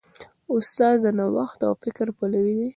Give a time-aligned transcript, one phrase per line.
[0.55, 2.69] استاد د نوښت او فکر پلوی دی.